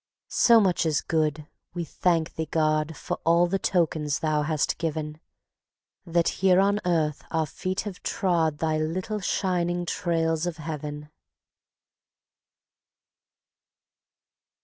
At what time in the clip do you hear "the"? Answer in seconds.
3.45-3.59